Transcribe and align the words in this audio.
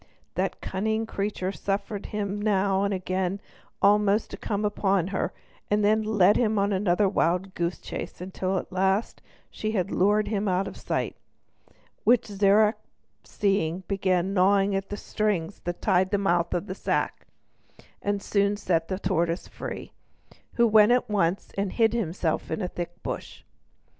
That 0.33 0.61
cunning 0.61 1.05
creature 1.05 1.51
suffered 1.51 2.07
him 2.07 2.41
now 2.41 2.81
and 2.83 2.91
again 2.91 3.39
almost 3.83 4.31
to 4.31 4.35
come 4.37 4.65
up 4.65 4.77
to 4.81 5.05
her, 5.11 5.31
and 5.69 5.85
then 5.85 6.01
led 6.01 6.37
him 6.37 6.57
another 6.57 7.07
wild 7.07 7.53
goose 7.53 7.77
chase 7.77 8.19
till 8.33 8.57
at 8.57 8.71
last 8.71 9.21
she 9.51 9.73
had 9.73 9.91
lured 9.91 10.27
him 10.29 10.47
out 10.47 10.67
of 10.67 10.75
sight; 10.75 11.15
which 12.03 12.25
Zirac 12.25 12.77
seeing, 13.23 13.83
began 13.87 14.33
gnawing 14.33 14.71
the 14.89 14.97
string 14.97 15.53
that 15.65 15.83
tied 15.83 16.09
the 16.09 16.17
mouth 16.17 16.51
of 16.55 16.65
the 16.65 16.73
sack, 16.73 17.27
and 18.01 18.23
soon 18.23 18.57
set 18.57 18.87
free 18.87 18.95
the 18.95 18.99
tortoise, 19.07 19.49
who 20.55 20.65
went 20.65 20.91
at 20.91 21.11
once 21.11 21.51
and 21.55 21.73
hid 21.73 21.93
himself 21.93 22.49
in 22.49 22.63
a 22.63 22.67
thick 22.67 23.03
bush. 23.03 23.43